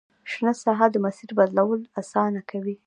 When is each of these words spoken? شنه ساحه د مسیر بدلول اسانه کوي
شنه 0.31 0.51
ساحه 0.63 0.87
د 0.91 0.95
مسیر 1.05 1.29
بدلول 1.37 1.81
اسانه 2.01 2.41
کوي 2.49 2.75